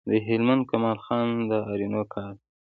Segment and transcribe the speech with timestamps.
[0.09, 2.45] د هلمند کمال خان د آرینو کار دی